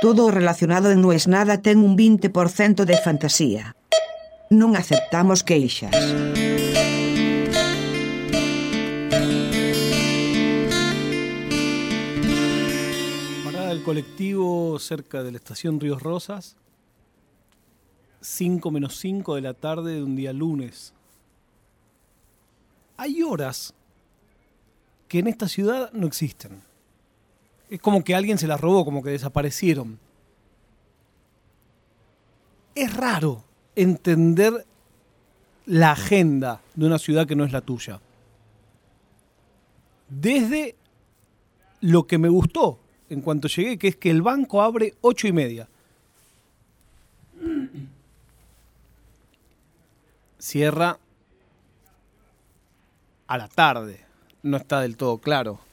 Todo 0.00 0.30
relacionado 0.30 0.90
en 0.90 1.00
nada 1.26 1.62
ten 1.62 1.78
un 1.78 1.96
20% 1.96 2.84
de 2.84 2.96
fantasía. 3.00 3.72
Non 4.52 4.76
aceptamos 4.76 5.40
queixas. 5.40 5.96
Parada 13.40 13.72
del 13.72 13.80
colectivo 13.80 14.76
cerca 14.76 15.24
de 15.24 15.32
la 15.32 15.40
estación 15.40 15.80
Ríos 15.80 16.04
Rosas. 16.04 16.60
5 18.20 18.68
menos 18.70 19.00
5 19.00 19.34
de 19.34 19.40
la 19.40 19.54
tarde 19.54 19.96
de 19.96 20.02
un 20.04 20.12
día 20.12 20.36
lunes. 20.36 20.92
Hay 23.00 23.22
horas 23.24 23.72
que 25.08 25.20
en 25.20 25.26
esta 25.26 25.48
ciudad 25.48 25.88
no 25.92 26.06
existen. 26.06 26.60
Es 27.68 27.80
como 27.80 28.04
que 28.04 28.14
alguien 28.14 28.38
se 28.38 28.46
las 28.46 28.60
robó, 28.60 28.84
como 28.84 29.02
que 29.02 29.10
desaparecieron. 29.10 29.98
Es 32.74 32.94
raro 32.94 33.42
entender 33.74 34.66
la 35.66 35.92
agenda 35.92 36.60
de 36.74 36.86
una 36.86 36.98
ciudad 36.98 37.26
que 37.26 37.34
no 37.34 37.44
es 37.44 37.52
la 37.52 37.60
tuya. 37.60 38.00
Desde 40.08 40.76
lo 41.80 42.06
que 42.06 42.18
me 42.18 42.28
gustó 42.28 42.78
en 43.08 43.20
cuanto 43.20 43.48
llegué, 43.48 43.78
que 43.78 43.88
es 43.88 43.96
que 43.96 44.10
el 44.10 44.22
banco 44.22 44.62
abre 44.62 44.94
ocho 45.00 45.26
y 45.26 45.32
media. 45.32 45.68
Cierra 50.38 50.98
a 53.26 53.38
la 53.38 53.48
tarde. 53.48 54.04
No 54.42 54.56
está 54.56 54.80
del 54.80 54.96
todo 54.96 55.18
claro. 55.18 55.65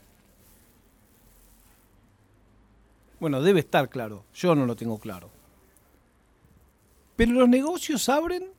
Bueno, 3.23 3.41
debe 3.41 3.61
estar 3.61 3.87
claro. 3.87 4.25
Yo 4.33 4.53
no 4.53 4.65
lo 4.65 4.75
tengo 4.75 4.97
claro. 4.97 5.29
Pero 7.15 7.31
los 7.31 7.47
negocios 7.47 8.09
abren 8.09 8.51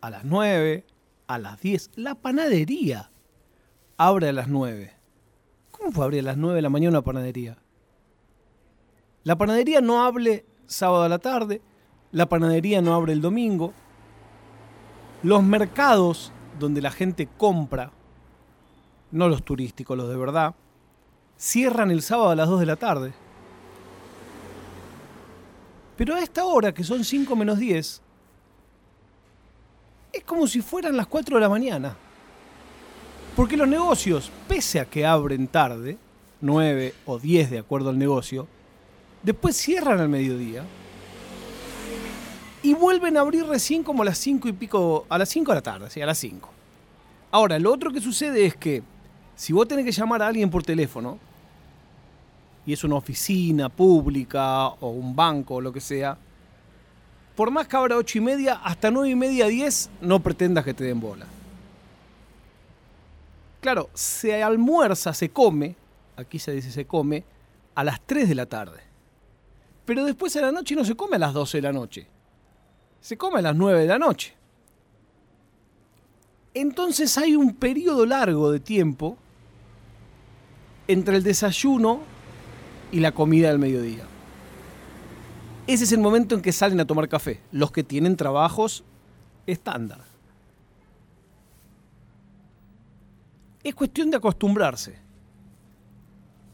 a 0.00 0.10
las 0.10 0.24
9, 0.24 0.86
a 1.26 1.38
las 1.40 1.60
10. 1.60 1.90
La 1.96 2.14
panadería 2.14 3.10
abre 3.96 4.28
a 4.28 4.32
las 4.32 4.46
9. 4.46 4.92
¿Cómo 5.72 5.90
puede 5.90 6.04
abrir 6.04 6.20
a 6.20 6.22
las 6.22 6.36
9 6.36 6.54
de 6.54 6.62
la 6.62 6.68
mañana 6.68 6.98
una 6.98 7.02
panadería? 7.02 7.58
La 9.24 9.36
panadería 9.36 9.80
no 9.80 10.04
abre 10.04 10.46
sábado 10.66 11.02
a 11.02 11.08
la 11.08 11.18
tarde. 11.18 11.60
La 12.12 12.28
panadería 12.28 12.80
no 12.80 12.94
abre 12.94 13.12
el 13.12 13.20
domingo. 13.20 13.72
Los 15.24 15.42
mercados 15.42 16.32
donde 16.60 16.80
la 16.80 16.92
gente 16.92 17.28
compra, 17.36 17.90
no 19.10 19.28
los 19.28 19.42
turísticos, 19.42 19.96
los 19.96 20.08
de 20.08 20.16
verdad, 20.16 20.54
cierran 21.36 21.90
el 21.90 22.02
sábado 22.02 22.30
a 22.30 22.36
las 22.36 22.48
2 22.48 22.60
de 22.60 22.66
la 22.66 22.76
tarde. 22.76 23.25
Pero 25.96 26.14
a 26.14 26.20
esta 26.20 26.44
hora, 26.44 26.72
que 26.72 26.84
son 26.84 27.04
5 27.04 27.34
menos 27.36 27.58
10, 27.58 28.02
es 30.12 30.24
como 30.24 30.46
si 30.46 30.60
fueran 30.60 30.96
las 30.96 31.06
4 31.06 31.36
de 31.36 31.40
la 31.40 31.48
mañana. 31.48 31.96
Porque 33.34 33.56
los 33.56 33.68
negocios, 33.68 34.30
pese 34.48 34.80
a 34.80 34.86
que 34.86 35.04
abren 35.04 35.48
tarde, 35.48 35.98
9 36.40 36.94
o 37.06 37.18
10 37.18 37.50
de 37.50 37.58
acuerdo 37.58 37.90
al 37.90 37.98
negocio, 37.98 38.46
después 39.22 39.56
cierran 39.56 40.00
al 40.00 40.08
mediodía 40.08 40.64
y 42.62 42.74
vuelven 42.74 43.16
a 43.16 43.20
abrir 43.20 43.46
recién 43.46 43.82
como 43.82 44.02
a 44.02 44.06
las 44.06 44.18
5 44.18 44.48
y 44.48 44.52
pico, 44.52 45.06
a 45.08 45.18
las 45.18 45.28
5 45.28 45.52
de 45.52 45.54
la 45.54 45.62
tarde, 45.62 45.90
sí, 45.90 46.00
a 46.00 46.06
las 46.06 46.18
5. 46.18 46.48
Ahora, 47.30 47.58
lo 47.58 47.72
otro 47.72 47.92
que 47.92 48.00
sucede 48.00 48.46
es 48.46 48.56
que 48.56 48.82
si 49.34 49.52
vos 49.52 49.68
tenés 49.68 49.84
que 49.84 49.92
llamar 49.92 50.22
a 50.22 50.28
alguien 50.28 50.50
por 50.50 50.62
teléfono, 50.62 51.18
y 52.66 52.72
es 52.72 52.82
una 52.82 52.96
oficina 52.96 53.68
pública 53.68 54.66
o 54.66 54.90
un 54.90 55.14
banco 55.14 55.54
o 55.54 55.60
lo 55.60 55.72
que 55.72 55.80
sea, 55.80 56.18
por 57.36 57.50
más 57.50 57.68
que 57.68 57.76
abra 57.76 57.96
ocho 57.96 58.18
y 58.18 58.20
media, 58.20 58.54
hasta 58.64 58.90
nueve 58.90 59.10
y 59.10 59.14
media, 59.14 59.46
10, 59.46 59.90
no 60.00 60.20
pretendas 60.20 60.64
que 60.64 60.74
te 60.74 60.84
den 60.84 61.00
bola. 61.00 61.26
Claro, 63.60 63.90
se 63.94 64.42
almuerza, 64.42 65.12
se 65.12 65.28
come, 65.28 65.76
aquí 66.16 66.38
se 66.38 66.52
dice 66.52 66.70
se 66.70 66.86
come, 66.86 67.24
a 67.74 67.84
las 67.84 68.00
3 68.00 68.28
de 68.28 68.34
la 68.34 68.46
tarde. 68.46 68.80
Pero 69.84 70.04
después 70.04 70.32
de 70.32 70.40
la 70.40 70.50
noche 70.50 70.74
no 70.74 70.84
se 70.84 70.96
come 70.96 71.16
a 71.16 71.18
las 71.18 71.34
12 71.34 71.58
de 71.58 71.62
la 71.62 71.72
noche. 71.72 72.06
Se 73.00 73.16
come 73.16 73.38
a 73.38 73.42
las 73.42 73.54
9 73.54 73.82
de 73.82 73.86
la 73.86 73.98
noche. 73.98 74.34
Entonces 76.54 77.18
hay 77.18 77.36
un 77.36 77.54
periodo 77.54 78.06
largo 78.06 78.50
de 78.50 78.60
tiempo 78.60 79.18
entre 80.88 81.16
el 81.16 81.22
desayuno 81.22 82.00
y 82.92 83.00
la 83.00 83.12
comida 83.12 83.48
del 83.48 83.58
mediodía. 83.58 84.04
Ese 85.66 85.84
es 85.84 85.92
el 85.92 86.00
momento 86.00 86.34
en 86.34 86.42
que 86.42 86.52
salen 86.52 86.78
a 86.80 86.86
tomar 86.86 87.08
café, 87.08 87.40
los 87.50 87.72
que 87.72 87.82
tienen 87.82 88.16
trabajos 88.16 88.84
estándar. 89.46 90.00
Es 93.64 93.74
cuestión 93.74 94.10
de 94.10 94.16
acostumbrarse. 94.16 94.96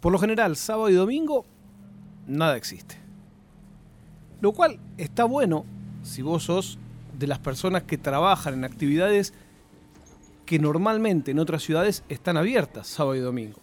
Por 0.01 0.13
lo 0.13 0.19
general, 0.19 0.57
sábado 0.57 0.89
y 0.89 0.95
domingo, 0.95 1.45
nada 2.27 2.57
existe. 2.57 2.97
Lo 4.41 4.53
cual 4.53 4.81
está 4.97 5.25
bueno 5.25 5.67
si 6.03 6.23
vos 6.23 6.45
sos 6.45 6.79
de 7.19 7.27
las 7.27 7.39
personas 7.39 7.85
que 7.85 7.99
trabajan 7.99 8.55
en 8.55 8.65
actividades 8.65 9.35
que 10.47 10.59
normalmente 10.59 11.31
en 11.31 11.39
otras 11.39 11.63
ciudades 11.63 12.03
están 12.09 12.37
abiertas 12.37 12.89
sábado 12.89 13.15
y 13.15 13.21
domingo. 13.21 13.62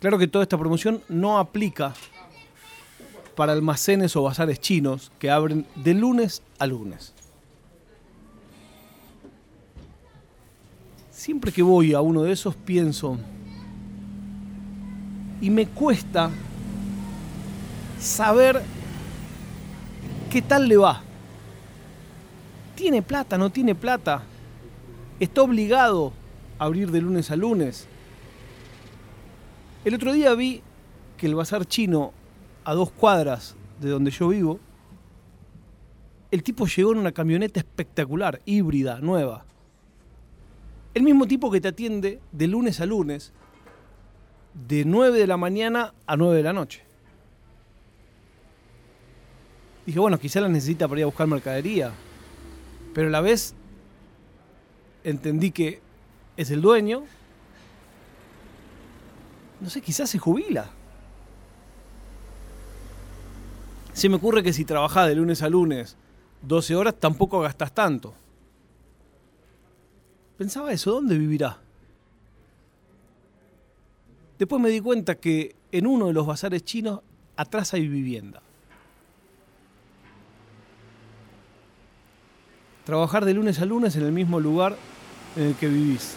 Claro 0.00 0.18
que 0.18 0.28
toda 0.28 0.44
esta 0.44 0.56
promoción 0.56 1.02
no 1.08 1.38
aplica 1.38 1.94
para 3.34 3.52
almacenes 3.52 4.14
o 4.16 4.22
bazares 4.22 4.60
chinos 4.60 5.10
que 5.18 5.30
abren 5.30 5.66
de 5.74 5.94
lunes 5.94 6.42
a 6.58 6.66
lunes. 6.66 7.14
Siempre 11.10 11.50
que 11.50 11.62
voy 11.62 11.94
a 11.94 12.00
uno 12.00 12.22
de 12.22 12.32
esos 12.32 12.54
pienso, 12.54 13.18
y 15.40 15.50
me 15.50 15.66
cuesta 15.66 16.30
saber 18.00 18.62
qué 20.30 20.42
tal 20.42 20.68
le 20.68 20.76
va. 20.76 21.02
¿Tiene 22.74 23.02
plata? 23.02 23.38
¿No 23.38 23.50
tiene 23.50 23.74
plata? 23.74 24.22
¿Está 25.18 25.42
obligado 25.42 26.12
a 26.58 26.64
abrir 26.64 26.90
de 26.90 27.00
lunes 27.00 27.30
a 27.30 27.36
lunes? 27.36 27.88
El 29.84 29.94
otro 29.94 30.12
día 30.12 30.34
vi 30.34 30.62
que 31.16 31.26
el 31.26 31.34
bazar 31.34 31.64
chino, 31.66 32.12
a 32.64 32.74
dos 32.74 32.90
cuadras 32.90 33.56
de 33.80 33.88
donde 33.88 34.10
yo 34.10 34.28
vivo, 34.28 34.60
el 36.30 36.42
tipo 36.42 36.66
llegó 36.66 36.92
en 36.92 36.98
una 36.98 37.12
camioneta 37.12 37.60
espectacular, 37.60 38.40
híbrida, 38.44 39.00
nueva. 39.00 39.44
El 40.94 41.02
mismo 41.02 41.26
tipo 41.26 41.50
que 41.50 41.60
te 41.60 41.68
atiende 41.68 42.20
de 42.32 42.46
lunes 42.48 42.80
a 42.80 42.86
lunes, 42.86 43.32
de 44.66 44.84
9 44.84 45.18
de 45.18 45.26
la 45.26 45.36
mañana 45.36 45.94
a 46.06 46.16
9 46.16 46.36
de 46.36 46.42
la 46.42 46.52
noche. 46.52 46.82
Dije, 49.86 49.98
bueno, 50.00 50.18
quizá 50.18 50.40
la 50.40 50.48
necesita 50.48 50.88
para 50.88 51.00
ir 51.00 51.04
a 51.04 51.06
buscar 51.06 51.26
mercadería. 51.26 51.92
Pero 52.94 53.08
a 53.08 53.10
la 53.10 53.20
vez 53.20 53.54
entendí 55.04 55.50
que 55.50 55.80
es 56.36 56.50
el 56.50 56.60
dueño. 56.60 57.04
No 59.60 59.70
sé, 59.70 59.80
quizás 59.80 60.08
se 60.10 60.18
jubila. 60.18 60.70
Se 63.92 64.08
me 64.08 64.16
ocurre 64.16 64.42
que 64.42 64.52
si 64.52 64.64
trabajás 64.64 65.08
de 65.08 65.16
lunes 65.16 65.42
a 65.42 65.48
lunes 65.48 65.96
12 66.42 66.76
horas, 66.76 66.94
tampoco 66.94 67.40
gastas 67.40 67.72
tanto. 67.72 68.14
Pensaba 70.36 70.72
eso, 70.72 70.92
¿dónde 70.92 71.18
vivirá? 71.18 71.58
Después 74.38 74.62
me 74.62 74.68
di 74.68 74.80
cuenta 74.80 75.16
que 75.16 75.56
en 75.72 75.86
uno 75.86 76.06
de 76.06 76.12
los 76.12 76.26
bazares 76.26 76.64
chinos 76.64 77.00
atrás 77.36 77.74
hay 77.74 77.88
vivienda. 77.88 78.40
Trabajar 82.84 83.24
de 83.24 83.34
lunes 83.34 83.60
a 83.60 83.66
lunes 83.66 83.96
en 83.96 84.04
el 84.04 84.12
mismo 84.12 84.38
lugar 84.38 84.76
en 85.34 85.48
el 85.48 85.54
que 85.56 85.66
vivís. 85.66 86.16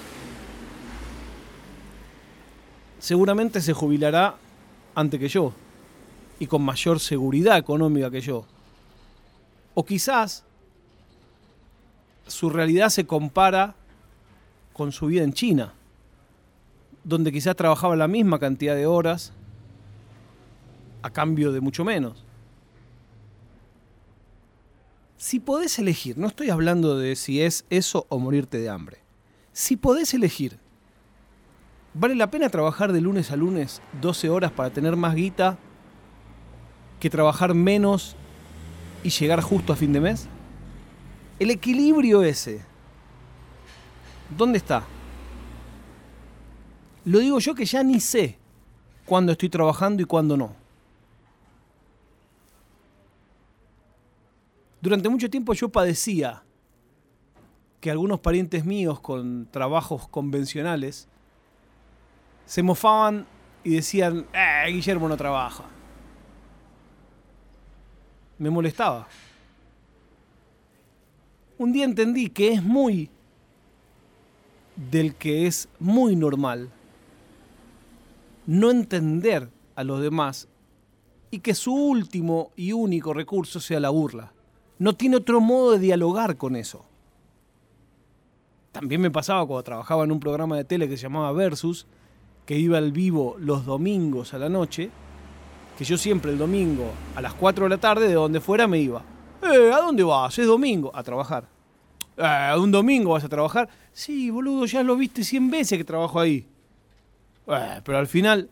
Seguramente 3.01 3.61
se 3.61 3.73
jubilará 3.73 4.35
antes 4.93 5.19
que 5.19 5.27
yo 5.27 5.53
y 6.39 6.45
con 6.45 6.61
mayor 6.61 6.99
seguridad 6.99 7.57
económica 7.57 8.11
que 8.11 8.21
yo. 8.21 8.45
O 9.73 9.83
quizás 9.83 10.43
su 12.27 12.51
realidad 12.51 12.89
se 12.89 13.07
compara 13.07 13.73
con 14.71 14.91
su 14.91 15.07
vida 15.07 15.23
en 15.23 15.33
China, 15.33 15.73
donde 17.03 17.31
quizás 17.31 17.55
trabajaba 17.55 17.95
la 17.95 18.07
misma 18.07 18.37
cantidad 18.37 18.75
de 18.75 18.85
horas 18.85 19.33
a 21.01 21.09
cambio 21.09 21.51
de 21.51 21.59
mucho 21.59 21.83
menos. 21.83 22.23
Si 25.17 25.39
podés 25.39 25.79
elegir, 25.79 26.19
no 26.19 26.27
estoy 26.27 26.51
hablando 26.51 26.99
de 26.99 27.15
si 27.15 27.41
es 27.41 27.65
eso 27.71 28.05
o 28.09 28.19
morirte 28.19 28.59
de 28.59 28.69
hambre. 28.69 28.99
Si 29.53 29.75
podés 29.75 30.13
elegir, 30.13 30.60
¿vale 31.93 32.15
la 32.15 32.31
pena 32.31 32.49
trabajar 32.49 32.91
de 32.93 33.01
lunes 33.01 33.31
a 33.31 33.35
lunes 33.35 33.81
12 34.01 34.29
horas 34.29 34.51
para 34.51 34.69
tener 34.69 34.95
más 34.95 35.15
guita 35.15 35.57
que 36.99 37.09
trabajar 37.09 37.53
menos 37.53 38.15
y 39.03 39.09
llegar 39.09 39.41
justo 39.41 39.73
a 39.73 39.75
fin 39.75 39.93
de 39.93 40.01
mes? 40.01 40.27
El 41.39 41.49
equilibrio 41.49 42.23
ese, 42.23 42.61
¿dónde 44.37 44.59
está? 44.59 44.83
Lo 47.05 47.19
digo 47.19 47.39
yo 47.39 47.55
que 47.55 47.65
ya 47.65 47.81
ni 47.83 47.99
sé 47.99 48.37
cuándo 49.05 49.31
estoy 49.31 49.49
trabajando 49.49 50.03
y 50.03 50.05
cuándo 50.05 50.37
no. 50.37 50.53
Durante 54.81 55.09
mucho 55.09 55.29
tiempo 55.29 55.53
yo 55.53 55.69
padecía 55.69 56.43
que 57.79 57.91
algunos 57.91 58.19
parientes 58.19 58.65
míos 58.65 58.99
con 58.99 59.47
trabajos 59.51 60.07
convencionales 60.07 61.07
se 62.51 62.61
mofaban 62.61 63.25
y 63.63 63.75
decían, 63.75 64.25
eh, 64.33 64.69
Guillermo 64.69 65.07
no 65.07 65.15
trabaja. 65.15 65.63
Me 68.39 68.49
molestaba. 68.49 69.07
Un 71.57 71.71
día 71.71 71.85
entendí 71.85 72.29
que 72.29 72.51
es 72.51 72.61
muy 72.61 73.09
del 74.75 75.15
que 75.15 75.47
es 75.47 75.69
muy 75.79 76.17
normal 76.17 76.69
no 78.45 78.69
entender 78.69 79.47
a 79.75 79.85
los 79.85 80.01
demás 80.01 80.49
y 81.29 81.39
que 81.39 81.55
su 81.55 81.73
último 81.73 82.51
y 82.57 82.73
único 82.73 83.13
recurso 83.13 83.61
sea 83.61 83.79
la 83.79 83.91
burla. 83.91 84.33
No 84.77 84.91
tiene 84.91 85.15
otro 85.15 85.39
modo 85.39 85.71
de 85.71 85.79
dialogar 85.79 86.35
con 86.35 86.57
eso. 86.57 86.83
También 88.73 88.99
me 88.99 89.09
pasaba 89.09 89.47
cuando 89.47 89.63
trabajaba 89.63 90.03
en 90.03 90.11
un 90.11 90.19
programa 90.19 90.57
de 90.57 90.65
tele 90.65 90.89
que 90.89 90.97
se 90.97 91.03
llamaba 91.03 91.31
Versus, 91.31 91.87
que 92.45 92.57
iba 92.57 92.77
al 92.77 92.91
vivo 92.91 93.35
los 93.39 93.65
domingos 93.65 94.33
a 94.33 94.37
la 94.37 94.49
noche, 94.49 94.89
que 95.77 95.85
yo 95.85 95.97
siempre 95.97 96.31
el 96.31 96.37
domingo 96.37 96.91
a 97.15 97.21
las 97.21 97.33
4 97.33 97.65
de 97.65 97.69
la 97.69 97.77
tarde, 97.77 98.07
de 98.07 98.13
donde 98.13 98.39
fuera, 98.39 98.67
me 98.67 98.79
iba. 98.79 99.03
Eh, 99.41 99.71
¿a 99.73 99.77
dónde 99.77 100.03
vas? 100.03 100.37
Es 100.37 100.45
domingo. 100.45 100.91
A 100.93 101.03
trabajar. 101.03 101.47
Eh, 102.17 102.53
¿un 102.57 102.71
domingo 102.71 103.11
vas 103.11 103.23
a 103.23 103.29
trabajar? 103.29 103.69
Sí, 103.91 104.29
boludo, 104.29 104.65
ya 104.65 104.83
lo 104.83 104.95
viste 104.95 105.23
100 105.23 105.49
veces 105.49 105.77
que 105.77 105.83
trabajo 105.83 106.19
ahí. 106.19 106.45
Eh, 107.47 107.81
pero 107.83 107.97
al 107.97 108.07
final... 108.07 108.49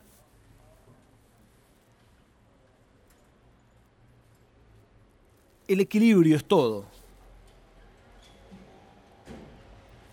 El 5.68 5.78
equilibrio 5.78 6.34
es 6.34 6.44
todo. 6.44 6.84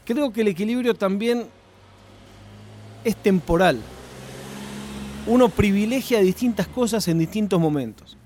Creo 0.05 0.31
que 0.31 0.41
el 0.41 0.49
equilibrio 0.49 0.93
también 0.93 1.47
es 3.07 3.15
temporal. 3.15 3.79
Uno 5.27 5.47
privilegia 5.47 6.19
distintas 6.19 6.67
cosas 6.67 7.07
en 7.07 7.19
distintos 7.19 7.57
momentos. 7.57 8.17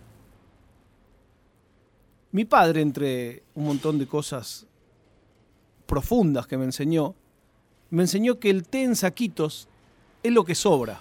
Mi 2.32 2.46
padre, 2.46 2.82
entre 2.82 3.44
un 3.54 3.66
montón 3.66 4.00
de 4.00 4.08
cosas 4.08 4.66
profundas 5.86 6.48
que 6.48 6.58
me 6.58 6.66
enseñó, 6.66 7.14
me 7.92 8.04
enseñó 8.04 8.40
que 8.40 8.50
el 8.50 8.64
té 8.64 8.84
en 8.84 8.96
saquitos 8.96 9.68
es 10.24 10.32
lo 10.32 10.44
que 10.44 10.56
sobra. 10.56 11.00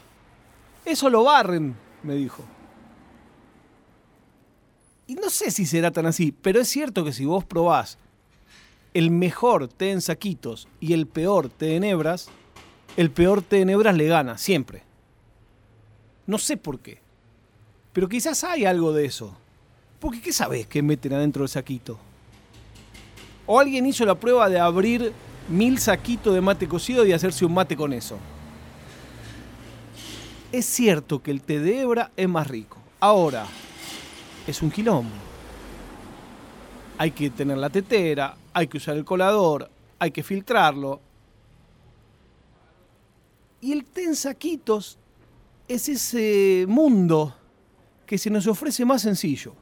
Eso 0.84 1.08
lo 1.08 1.24
barren, 1.24 1.74
me 2.02 2.16
dijo. 2.16 2.42
Y 5.06 5.14
no 5.14 5.30
sé 5.30 5.50
si 5.50 5.64
será 5.64 5.90
tan 5.90 6.04
así, 6.04 6.32
pero 6.32 6.60
es 6.60 6.68
cierto 6.68 7.02
que 7.02 7.14
si 7.14 7.24
vos 7.24 7.44
probás 7.44 7.96
el 8.92 9.10
mejor 9.10 9.68
té 9.68 9.92
en 9.92 10.02
saquitos 10.02 10.68
y 10.80 10.92
el 10.92 11.06
peor 11.06 11.48
té 11.48 11.66
de 11.66 11.80
nebras, 11.80 12.28
el 12.96 13.10
peor 13.10 13.42
té 13.42 13.56
de 13.56 13.64
nebras 13.64 13.96
le 13.96 14.06
gana, 14.06 14.38
siempre. 14.38 14.82
No 16.26 16.38
sé 16.38 16.56
por 16.56 16.80
qué. 16.80 17.00
Pero 17.92 18.08
quizás 18.08 18.44
hay 18.44 18.64
algo 18.64 18.92
de 18.92 19.04
eso. 19.04 19.36
Porque 19.98 20.20
¿qué 20.20 20.32
sabés 20.32 20.66
que 20.66 20.82
meten 20.82 21.12
adentro 21.12 21.42
del 21.42 21.48
saquito? 21.48 21.98
O 23.46 23.58
alguien 23.58 23.86
hizo 23.86 24.04
la 24.04 24.14
prueba 24.14 24.48
de 24.48 24.58
abrir 24.58 25.12
mil 25.48 25.78
saquitos 25.78 26.34
de 26.34 26.40
mate 26.40 26.68
cocido 26.68 27.04
y 27.04 27.12
hacerse 27.12 27.44
un 27.44 27.54
mate 27.54 27.76
con 27.76 27.92
eso. 27.92 28.18
Es 30.52 30.66
cierto 30.66 31.22
que 31.22 31.30
el 31.30 31.42
té 31.42 31.60
de 31.60 32.08
es 32.16 32.28
más 32.28 32.46
rico. 32.46 32.78
Ahora, 33.00 33.46
es 34.46 34.62
un 34.62 34.70
quilombo. 34.70 35.14
Hay 36.98 37.12
que 37.12 37.30
tener 37.30 37.56
la 37.58 37.70
tetera, 37.70 38.36
hay 38.52 38.66
que 38.66 38.76
usar 38.76 38.96
el 38.96 39.04
colador, 39.04 39.70
hay 39.98 40.10
que 40.10 40.22
filtrarlo, 40.22 41.00
y 43.60 43.72
el 43.72 43.84
té 43.84 44.04
en 44.04 44.16
saquitos 44.16 44.98
es 45.68 45.88
ese 45.88 46.64
mundo 46.68 47.36
que 48.06 48.18
se 48.18 48.30
nos 48.30 48.46
ofrece 48.46 48.84
más 48.84 49.02
sencillo. 49.02 49.54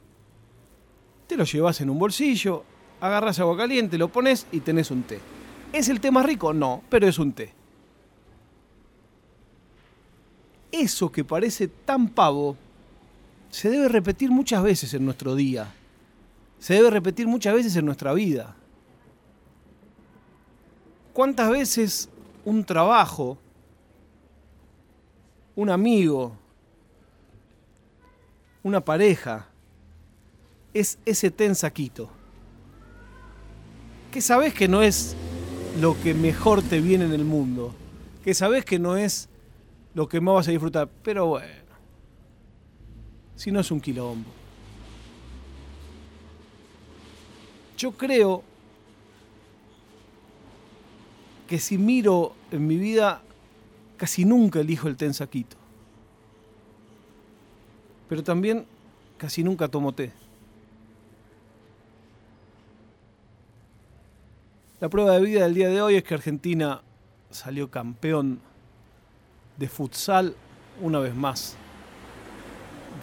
Te 1.27 1.37
lo 1.37 1.43
llevas 1.43 1.81
en 1.81 1.89
un 1.89 1.99
bolsillo, 1.99 2.63
agarras 2.99 3.39
agua 3.39 3.57
caliente, 3.57 3.97
lo 3.97 4.09
pones 4.09 4.47
y 4.51 4.61
tenés 4.61 4.89
un 4.89 5.03
té. 5.03 5.19
¿Es 5.71 5.89
el 5.89 5.99
té 5.99 6.09
más 6.09 6.25
rico? 6.25 6.53
No, 6.53 6.81
pero 6.89 7.07
es 7.07 7.19
un 7.19 7.33
té. 7.33 7.53
Eso 10.71 11.11
que 11.11 11.23
parece 11.23 11.67
tan 11.67 12.09
pavo 12.09 12.55
se 13.49 13.69
debe 13.69 13.89
repetir 13.89 14.31
muchas 14.31 14.63
veces 14.63 14.93
en 14.93 15.05
nuestro 15.05 15.35
día. 15.35 15.71
Se 16.57 16.73
debe 16.73 16.89
repetir 16.89 17.27
muchas 17.27 17.53
veces 17.53 17.75
en 17.75 17.85
nuestra 17.85 18.13
vida. 18.13 18.55
¿Cuántas 21.13 21.49
veces 21.49 22.09
un 22.45 22.63
trabajo 22.63 23.37
un 25.59 25.69
amigo, 25.69 26.37
una 28.63 28.79
pareja, 28.79 29.49
es 30.73 30.97
ese 31.05 31.31
ten 31.31 31.53
saquito. 31.53 32.09
Que 34.09 34.21
sabes 34.21 34.53
que 34.53 34.69
no 34.69 34.81
es 34.81 35.17
lo 35.81 35.99
que 36.01 36.13
mejor 36.13 36.61
te 36.61 36.79
viene 36.79 37.03
en 37.03 37.11
el 37.11 37.25
mundo. 37.25 37.75
Que 38.23 38.33
sabes 38.33 38.63
que 38.63 38.79
no 38.79 38.95
es 38.95 39.27
lo 39.93 40.07
que 40.07 40.21
más 40.21 40.35
vas 40.35 40.47
a 40.47 40.51
disfrutar. 40.51 40.87
Pero 41.03 41.25
bueno, 41.25 41.73
si 43.35 43.51
no 43.51 43.59
es 43.59 43.69
un 43.69 43.81
quilombo. 43.81 44.29
Yo 47.77 47.91
creo 47.91 48.43
que 51.47 51.59
si 51.59 51.77
miro 51.77 52.33
en 52.49 52.65
mi 52.65 52.77
vida 52.77 53.23
casi 53.99 54.23
nunca 54.23 54.61
elijo 54.61 54.87
el 54.87 54.95
té 54.95 55.05
en 55.05 55.13
saquito. 55.13 55.57
Pero 58.07 58.23
también 58.23 58.65
casi 59.17 59.43
nunca 59.43 59.67
tomo 59.67 59.93
té. 59.93 60.11
La 64.79 64.87
prueba 64.87 65.11
de 65.11 65.21
vida 65.21 65.43
del 65.43 65.53
día 65.53 65.67
de 65.67 65.81
hoy 65.81 65.95
es 65.95 66.03
que 66.03 66.13
Argentina 66.13 66.81
salió 67.29 67.69
campeón 67.69 68.39
de 69.57 69.67
futsal 69.67 70.33
una 70.81 70.99
vez 70.99 71.13
más, 71.13 71.57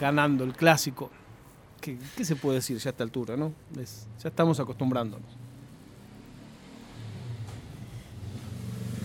ganando 0.00 0.44
el 0.44 0.54
clásico. 0.54 1.10
¿Qué, 1.82 1.98
se 2.24 2.34
puede 2.34 2.56
decir 2.56 2.78
ya 2.78 2.88
a 2.88 2.92
esta 2.92 3.04
altura? 3.04 3.36
¿no? 3.36 3.52
ya 3.74 4.28
estamos 4.28 4.58
acostumbrándonos. 4.58 5.28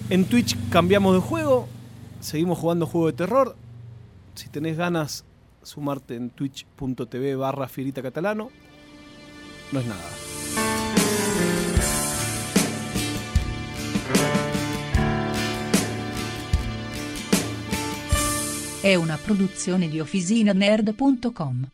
En 0.09 0.25
Twitch 0.25 0.57
cambiamos 0.69 1.13
de 1.13 1.19
juego, 1.19 1.67
seguimos 2.21 2.57
jugando 2.57 2.85
juego 2.85 3.07
de 3.07 3.13
terror. 3.13 3.55
Si 4.35 4.49
tenés 4.49 4.77
ganas, 4.77 5.25
sumarte 5.61 6.15
en 6.15 6.29
twitch.tv 6.29 7.35
barra 7.35 7.67
Fierita 7.67 8.01
Catalano. 8.01 8.49
No 9.71 9.79
es 9.79 9.85
nada. 9.85 10.09
È 18.81 18.95
una 18.95 19.17
produzione 19.17 19.87
di 19.89 19.99
OfficinaNerd.com. 19.99 21.69